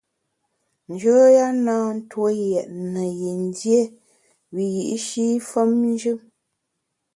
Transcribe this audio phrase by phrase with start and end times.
[0.91, 3.81] Njoya na ntue yètne yin dié
[4.53, 6.13] wiyi’shi femnjù.